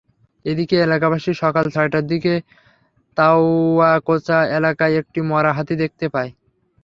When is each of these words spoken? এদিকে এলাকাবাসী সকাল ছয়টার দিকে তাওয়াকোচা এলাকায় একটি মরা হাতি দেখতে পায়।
এদিকে 0.45 0.75
এলাকাবাসী 0.81 1.31
সকাল 1.43 1.65
ছয়টার 1.73 2.05
দিকে 2.07 2.33
তাওয়াকোচা 3.17 4.39
এলাকায় 4.57 4.95
একটি 5.01 5.19
মরা 5.29 5.51
হাতি 5.57 5.75
দেখতে 5.83 6.05
পায়। 6.13 6.31